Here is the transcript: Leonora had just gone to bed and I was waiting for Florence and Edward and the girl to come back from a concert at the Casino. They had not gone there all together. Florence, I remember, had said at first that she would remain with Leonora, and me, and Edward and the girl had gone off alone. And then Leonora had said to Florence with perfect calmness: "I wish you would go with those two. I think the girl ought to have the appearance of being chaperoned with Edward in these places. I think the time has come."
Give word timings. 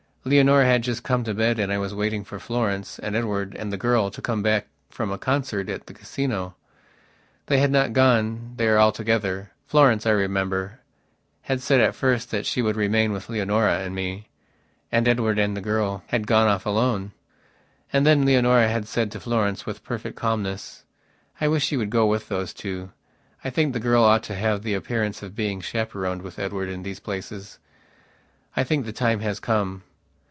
Leonora 0.23 0.65
had 0.67 0.83
just 0.83 1.01
gone 1.01 1.23
to 1.23 1.33
bed 1.33 1.57
and 1.57 1.73
I 1.73 1.79
was 1.79 1.95
waiting 1.95 2.23
for 2.23 2.37
Florence 2.37 2.99
and 2.99 3.15
Edward 3.15 3.55
and 3.55 3.73
the 3.73 3.75
girl 3.77 4.11
to 4.11 4.21
come 4.21 4.43
back 4.43 4.67
from 4.91 5.11
a 5.11 5.17
concert 5.17 5.67
at 5.67 5.87
the 5.87 5.95
Casino. 5.95 6.53
They 7.47 7.57
had 7.57 7.71
not 7.71 7.91
gone 7.91 8.53
there 8.55 8.77
all 8.77 8.91
together. 8.91 9.49
Florence, 9.65 10.05
I 10.05 10.11
remember, 10.11 10.79
had 11.49 11.59
said 11.59 11.81
at 11.81 11.95
first 11.95 12.29
that 12.29 12.45
she 12.45 12.61
would 12.61 12.75
remain 12.75 13.13
with 13.13 13.29
Leonora, 13.29 13.79
and 13.79 13.95
me, 13.95 14.27
and 14.91 15.07
Edward 15.07 15.39
and 15.39 15.57
the 15.57 15.59
girl 15.59 16.03
had 16.09 16.27
gone 16.27 16.47
off 16.47 16.67
alone. 16.67 17.13
And 17.91 18.05
then 18.05 18.23
Leonora 18.23 18.67
had 18.67 18.87
said 18.87 19.09
to 19.13 19.19
Florence 19.19 19.65
with 19.65 19.83
perfect 19.83 20.17
calmness: 20.17 20.83
"I 21.41 21.47
wish 21.47 21.71
you 21.71 21.79
would 21.79 21.89
go 21.89 22.05
with 22.05 22.27
those 22.27 22.53
two. 22.53 22.91
I 23.43 23.49
think 23.49 23.73
the 23.73 23.79
girl 23.79 24.03
ought 24.03 24.21
to 24.25 24.35
have 24.35 24.61
the 24.61 24.75
appearance 24.75 25.23
of 25.23 25.35
being 25.35 25.61
chaperoned 25.61 26.21
with 26.21 26.37
Edward 26.37 26.69
in 26.69 26.83
these 26.83 26.99
places. 26.99 27.57
I 28.55 28.63
think 28.63 28.85
the 28.85 28.93
time 28.93 29.21
has 29.21 29.39
come." 29.39 29.81